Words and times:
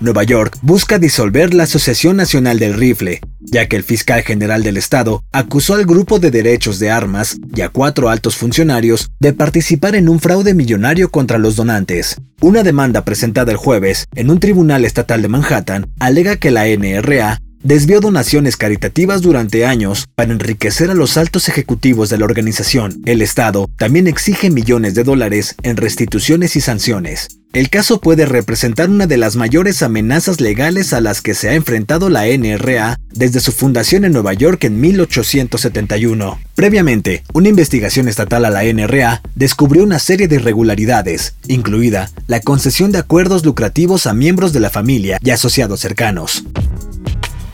Nueva 0.00 0.24
York 0.24 0.58
busca 0.62 0.98
disolver 0.98 1.54
la 1.54 1.62
Asociación 1.62 2.16
Nacional 2.16 2.58
del 2.58 2.74
Rifle, 2.74 3.20
ya 3.42 3.68
que 3.68 3.76
el 3.76 3.82
fiscal 3.82 4.22
general 4.22 4.62
del 4.62 4.76
estado 4.76 5.22
acusó 5.32 5.74
al 5.74 5.84
grupo 5.84 6.18
de 6.18 6.30
derechos 6.30 6.78
de 6.78 6.90
armas 6.90 7.38
y 7.54 7.60
a 7.60 7.68
cuatro 7.68 8.08
altos 8.08 8.36
funcionarios 8.36 9.10
de 9.20 9.32
participar 9.32 9.94
en 9.94 10.08
un 10.08 10.20
fraude 10.20 10.54
millonario 10.54 11.10
contra 11.10 11.38
los 11.38 11.56
donantes. 11.56 12.16
Una 12.40 12.62
demanda 12.62 13.04
presentada 13.04 13.52
el 13.52 13.58
jueves 13.58 14.06
en 14.14 14.30
un 14.30 14.40
tribunal 14.40 14.84
estatal 14.84 15.22
de 15.22 15.28
Manhattan 15.28 15.90
alega 15.98 16.36
que 16.36 16.50
la 16.50 16.66
NRA 16.66 17.40
desvió 17.62 18.00
donaciones 18.00 18.56
caritativas 18.56 19.22
durante 19.22 19.66
años 19.66 20.06
para 20.14 20.32
enriquecer 20.32 20.90
a 20.90 20.94
los 20.94 21.16
altos 21.16 21.48
ejecutivos 21.48 22.10
de 22.10 22.18
la 22.18 22.24
organización. 22.24 23.00
El 23.04 23.22
Estado 23.22 23.70
también 23.76 24.06
exige 24.06 24.50
millones 24.50 24.94
de 24.94 25.04
dólares 25.04 25.54
en 25.62 25.76
restituciones 25.76 26.56
y 26.56 26.60
sanciones. 26.60 27.41
El 27.52 27.68
caso 27.68 28.00
puede 28.00 28.24
representar 28.24 28.88
una 28.88 29.06
de 29.06 29.18
las 29.18 29.36
mayores 29.36 29.82
amenazas 29.82 30.40
legales 30.40 30.94
a 30.94 31.02
las 31.02 31.20
que 31.20 31.34
se 31.34 31.50
ha 31.50 31.54
enfrentado 31.54 32.08
la 32.08 32.24
NRA 32.26 32.98
desde 33.12 33.40
su 33.40 33.52
fundación 33.52 34.06
en 34.06 34.14
Nueva 34.14 34.32
York 34.32 34.64
en 34.64 34.80
1871. 34.80 36.40
Previamente, 36.54 37.24
una 37.34 37.50
investigación 37.50 38.08
estatal 38.08 38.46
a 38.46 38.50
la 38.50 38.64
NRA 38.64 39.20
descubrió 39.34 39.82
una 39.82 39.98
serie 39.98 40.28
de 40.28 40.36
irregularidades, 40.36 41.34
incluida 41.46 42.08
la 42.26 42.40
concesión 42.40 42.90
de 42.90 43.00
acuerdos 43.00 43.44
lucrativos 43.44 44.06
a 44.06 44.14
miembros 44.14 44.54
de 44.54 44.60
la 44.60 44.70
familia 44.70 45.18
y 45.22 45.28
asociados 45.28 45.78
cercanos. 45.78 46.44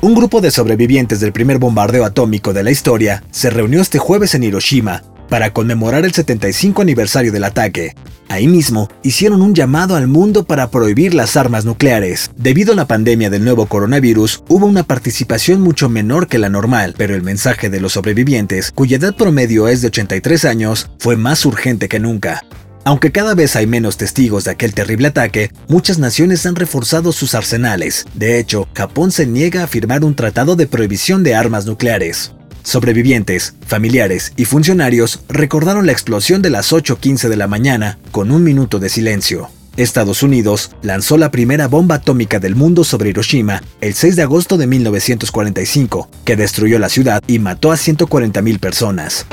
Un 0.00 0.14
grupo 0.14 0.40
de 0.40 0.52
sobrevivientes 0.52 1.18
del 1.18 1.32
primer 1.32 1.58
bombardeo 1.58 2.04
atómico 2.04 2.52
de 2.52 2.62
la 2.62 2.70
historia 2.70 3.24
se 3.32 3.50
reunió 3.50 3.80
este 3.80 3.98
jueves 3.98 4.36
en 4.36 4.44
Hiroshima 4.44 5.02
para 5.28 5.52
conmemorar 5.52 6.04
el 6.04 6.12
75 6.12 6.82
aniversario 6.82 7.32
del 7.32 7.42
ataque. 7.42 7.94
Ahí 8.28 8.46
mismo, 8.46 8.88
hicieron 9.02 9.40
un 9.40 9.54
llamado 9.54 9.96
al 9.96 10.06
mundo 10.06 10.44
para 10.44 10.70
prohibir 10.70 11.14
las 11.14 11.36
armas 11.36 11.64
nucleares. 11.64 12.30
Debido 12.36 12.74
a 12.74 12.76
la 12.76 12.86
pandemia 12.86 13.30
del 13.30 13.44
nuevo 13.44 13.66
coronavirus, 13.66 14.44
hubo 14.48 14.66
una 14.66 14.82
participación 14.82 15.62
mucho 15.62 15.88
menor 15.88 16.28
que 16.28 16.38
la 16.38 16.50
normal, 16.50 16.94
pero 16.96 17.14
el 17.14 17.22
mensaje 17.22 17.70
de 17.70 17.80
los 17.80 17.94
sobrevivientes, 17.94 18.70
cuya 18.72 18.98
edad 18.98 19.16
promedio 19.16 19.66
es 19.68 19.80
de 19.80 19.88
83 19.88 20.44
años, 20.44 20.90
fue 20.98 21.16
más 21.16 21.46
urgente 21.46 21.88
que 21.88 22.00
nunca. 22.00 22.44
Aunque 22.84 23.12
cada 23.12 23.34
vez 23.34 23.56
hay 23.56 23.66
menos 23.66 23.96
testigos 23.96 24.44
de 24.44 24.52
aquel 24.52 24.72
terrible 24.72 25.08
ataque, 25.08 25.50
muchas 25.68 25.98
naciones 25.98 26.46
han 26.46 26.56
reforzado 26.56 27.12
sus 27.12 27.34
arsenales. 27.34 28.06
De 28.14 28.38
hecho, 28.38 28.68
Japón 28.74 29.10
se 29.10 29.26
niega 29.26 29.64
a 29.64 29.66
firmar 29.66 30.04
un 30.04 30.14
tratado 30.14 30.56
de 30.56 30.66
prohibición 30.66 31.22
de 31.22 31.34
armas 31.34 31.66
nucleares. 31.66 32.32
Sobrevivientes, 32.68 33.54
familiares 33.66 34.34
y 34.36 34.44
funcionarios 34.44 35.20
recordaron 35.30 35.86
la 35.86 35.92
explosión 35.92 36.42
de 36.42 36.50
las 36.50 36.70
8.15 36.70 37.30
de 37.30 37.36
la 37.36 37.46
mañana 37.46 37.98
con 38.10 38.30
un 38.30 38.44
minuto 38.44 38.78
de 38.78 38.90
silencio. 38.90 39.48
Estados 39.78 40.22
Unidos 40.22 40.72
lanzó 40.82 41.16
la 41.16 41.30
primera 41.30 41.66
bomba 41.66 41.94
atómica 41.94 42.40
del 42.40 42.56
mundo 42.56 42.84
sobre 42.84 43.08
Hiroshima 43.08 43.62
el 43.80 43.94
6 43.94 44.16
de 44.16 44.22
agosto 44.22 44.58
de 44.58 44.66
1945, 44.66 46.10
que 46.26 46.36
destruyó 46.36 46.78
la 46.78 46.90
ciudad 46.90 47.22
y 47.26 47.38
mató 47.38 47.72
a 47.72 47.76
140.000 47.76 48.60
personas. 48.60 49.24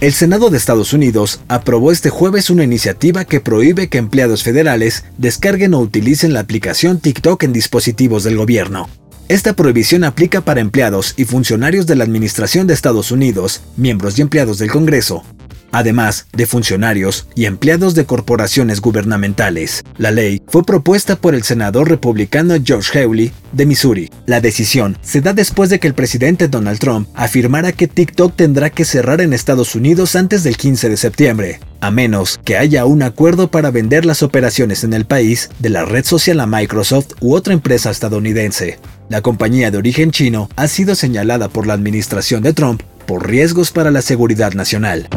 El 0.00 0.12
Senado 0.12 0.50
de 0.50 0.56
Estados 0.56 0.92
Unidos 0.92 1.40
aprobó 1.46 1.92
este 1.92 2.10
jueves 2.10 2.50
una 2.50 2.64
iniciativa 2.64 3.24
que 3.26 3.38
prohíbe 3.38 3.88
que 3.88 3.98
empleados 3.98 4.42
federales 4.42 5.04
descarguen 5.18 5.72
o 5.74 5.78
utilicen 5.78 6.32
la 6.32 6.40
aplicación 6.40 6.98
TikTok 6.98 7.44
en 7.44 7.52
dispositivos 7.52 8.24
del 8.24 8.36
gobierno. 8.36 8.88
Esta 9.28 9.54
prohibición 9.54 10.04
aplica 10.04 10.42
para 10.42 10.60
empleados 10.60 11.14
y 11.16 11.24
funcionarios 11.24 11.86
de 11.86 11.96
la 11.96 12.04
Administración 12.04 12.66
de 12.66 12.74
Estados 12.74 13.10
Unidos, 13.10 13.62
miembros 13.74 14.18
y 14.18 14.22
empleados 14.22 14.58
del 14.58 14.70
Congreso, 14.70 15.24
además 15.72 16.26
de 16.34 16.44
funcionarios 16.44 17.26
y 17.34 17.46
empleados 17.46 17.94
de 17.94 18.04
corporaciones 18.04 18.82
gubernamentales. 18.82 19.82
La 19.96 20.10
ley 20.10 20.42
fue 20.46 20.62
propuesta 20.62 21.16
por 21.16 21.34
el 21.34 21.42
senador 21.42 21.88
republicano 21.88 22.54
George 22.62 22.98
Hawley 22.98 23.32
de 23.52 23.64
Missouri. 23.64 24.10
La 24.26 24.42
decisión 24.42 24.98
se 25.00 25.22
da 25.22 25.32
después 25.32 25.70
de 25.70 25.80
que 25.80 25.86
el 25.86 25.94
presidente 25.94 26.48
Donald 26.48 26.78
Trump 26.78 27.08
afirmara 27.14 27.72
que 27.72 27.88
TikTok 27.88 28.36
tendrá 28.36 28.68
que 28.68 28.84
cerrar 28.84 29.22
en 29.22 29.32
Estados 29.32 29.74
Unidos 29.74 30.16
antes 30.16 30.44
del 30.44 30.58
15 30.58 30.90
de 30.90 30.96
septiembre, 30.98 31.60
a 31.80 31.90
menos 31.90 32.38
que 32.44 32.58
haya 32.58 32.84
un 32.84 33.02
acuerdo 33.02 33.50
para 33.50 33.70
vender 33.70 34.04
las 34.04 34.22
operaciones 34.22 34.84
en 34.84 34.92
el 34.92 35.06
país 35.06 35.48
de 35.60 35.70
la 35.70 35.86
red 35.86 36.04
social 36.04 36.40
a 36.40 36.46
Microsoft 36.46 37.12
u 37.20 37.34
otra 37.34 37.54
empresa 37.54 37.90
estadounidense. 37.90 38.78
La 39.08 39.20
compañía 39.20 39.70
de 39.70 39.78
origen 39.78 40.10
chino 40.10 40.48
ha 40.56 40.66
sido 40.66 40.94
señalada 40.94 41.48
por 41.48 41.66
la 41.66 41.74
administración 41.74 42.42
de 42.42 42.52
Trump 42.52 42.82
por 43.06 43.28
riesgos 43.28 43.70
para 43.70 43.90
la 43.90 44.02
seguridad 44.02 44.54
nacional. 44.54 45.08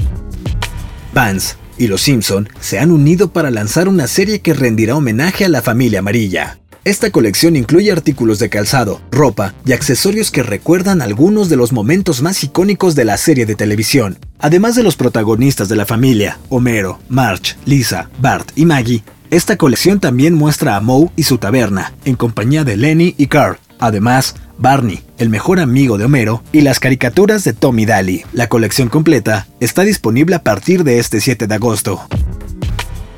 Vance 1.14 1.56
y 1.78 1.88
los 1.88 2.02
Simpson 2.02 2.50
se 2.60 2.80
han 2.80 2.92
unido 2.92 3.32
para 3.32 3.52
lanzar 3.52 3.88
una 3.88 4.08
serie 4.08 4.42
que 4.42 4.54
rendirá 4.54 4.96
homenaje 4.96 5.46
a 5.46 5.50
la 5.50 5.62
familia 5.62 6.00
amarilla. 6.00 6.60
Esta 6.84 7.12
colección 7.12 7.56
incluye 7.56 7.92
artículos 7.92 8.40
de 8.40 8.50
calzado, 8.50 9.02
ropa 9.12 9.54
y 9.66 9.74
accesorios 9.74 10.32
que 10.32 10.44
recuerdan 10.44 11.02
algunos 11.02 11.50
de 11.50 11.58
los 11.58 11.74
momentos 11.74 12.22
más 12.22 12.44
icónicos 12.44 12.96
de 12.96 13.04
la 13.04 13.18
serie 13.18 13.46
de 13.46 13.56
televisión. 13.56 14.18
Además 14.40 14.76
de 14.76 14.84
los 14.84 14.96
protagonistas 14.96 15.68
de 15.68 15.76
la 15.76 15.86
familia, 15.86 16.40
Homero, 16.50 17.00
Marge, 17.10 17.56
Lisa, 17.66 18.10
Bart 18.22 18.52
y 18.56 18.66
Maggie, 18.66 19.04
esta 19.32 19.58
colección 19.58 20.00
también 20.00 20.34
muestra 20.34 20.78
a 20.78 20.80
Moe 20.80 21.10
y 21.18 21.24
su 21.24 21.38
taberna, 21.38 21.94
en 22.06 22.16
compañía 22.16 22.64
de 22.64 22.78
Lenny 22.78 23.16
y 23.18 23.28
Carl. 23.28 23.58
Además, 23.80 24.36
Barney, 24.58 25.04
el 25.18 25.30
mejor 25.30 25.60
amigo 25.60 25.98
de 25.98 26.06
Homero, 26.06 26.44
y 26.52 26.62
las 26.62 26.80
caricaturas 26.80 27.44
de 27.44 27.54
Tommy 27.54 27.86
Daly. 27.86 28.24
La 28.34 28.50
colección 28.50 28.90
completa 28.90 29.48
está 29.60 29.84
disponible 29.84 30.36
a 30.36 30.44
partir 30.44 30.84
de 30.84 31.00
este 31.00 31.22
7 31.22 31.48
de 31.48 31.56
agosto. 31.56 32.02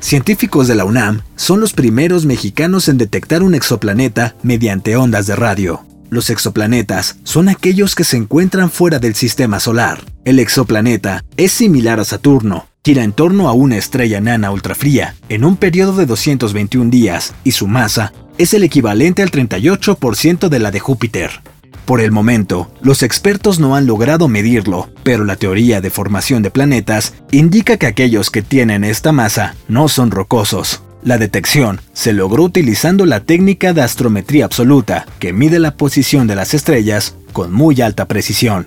Científicos 0.00 0.66
de 0.66 0.74
la 0.74 0.84
UNAM 0.84 1.22
son 1.36 1.60
los 1.60 1.72
primeros 1.74 2.24
mexicanos 2.24 2.88
en 2.88 2.98
detectar 2.98 3.42
un 3.42 3.54
exoplaneta 3.54 4.34
mediante 4.42 4.96
ondas 4.96 5.26
de 5.26 5.36
radio. 5.36 5.84
Los 6.08 6.30
exoplanetas 6.30 7.16
son 7.22 7.48
aquellos 7.48 7.94
que 7.94 8.04
se 8.04 8.16
encuentran 8.16 8.70
fuera 8.70 8.98
del 8.98 9.14
sistema 9.14 9.60
solar. 9.60 10.00
El 10.24 10.38
exoplaneta 10.38 11.24
es 11.36 11.52
similar 11.52 12.00
a 12.00 12.04
Saturno, 12.04 12.66
gira 12.82 13.04
en 13.04 13.12
torno 13.12 13.48
a 13.48 13.52
una 13.52 13.76
estrella 13.76 14.18
enana 14.18 14.50
ultrafría 14.50 15.14
en 15.28 15.44
un 15.44 15.56
periodo 15.56 15.92
de 15.96 16.06
221 16.06 16.90
días 16.90 17.34
y 17.44 17.52
su 17.52 17.68
masa 17.68 18.12
es 18.40 18.54
el 18.54 18.64
equivalente 18.64 19.22
al 19.22 19.30
38% 19.30 20.48
de 20.48 20.58
la 20.58 20.70
de 20.70 20.80
Júpiter. 20.80 21.42
Por 21.84 22.00
el 22.00 22.10
momento, 22.10 22.72
los 22.80 23.02
expertos 23.02 23.60
no 23.60 23.76
han 23.76 23.86
logrado 23.86 24.28
medirlo, 24.28 24.88
pero 25.02 25.26
la 25.26 25.36
teoría 25.36 25.82
de 25.82 25.90
formación 25.90 26.42
de 26.42 26.50
planetas 26.50 27.12
indica 27.32 27.76
que 27.76 27.86
aquellos 27.86 28.30
que 28.30 28.40
tienen 28.40 28.82
esta 28.82 29.12
masa 29.12 29.56
no 29.68 29.88
son 29.88 30.10
rocosos. 30.10 30.82
La 31.02 31.18
detección 31.18 31.82
se 31.92 32.14
logró 32.14 32.44
utilizando 32.44 33.04
la 33.04 33.20
técnica 33.20 33.74
de 33.74 33.82
astrometría 33.82 34.46
absoluta, 34.46 35.04
que 35.18 35.34
mide 35.34 35.58
la 35.58 35.76
posición 35.76 36.26
de 36.26 36.36
las 36.36 36.54
estrellas 36.54 37.16
con 37.34 37.52
muy 37.52 37.82
alta 37.82 38.08
precisión. 38.08 38.66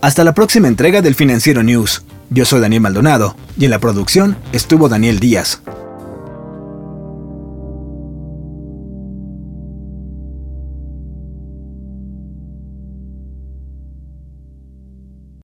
Hasta 0.00 0.24
la 0.24 0.32
próxima 0.32 0.68
entrega 0.68 1.02
del 1.02 1.14
Financiero 1.14 1.62
News. 1.62 2.04
Yo 2.30 2.46
soy 2.46 2.62
Daniel 2.62 2.80
Maldonado 2.80 3.36
y 3.58 3.66
en 3.66 3.70
la 3.70 3.80
producción 3.80 4.34
estuvo 4.52 4.88
Daniel 4.88 5.20
Díaz. 5.20 5.60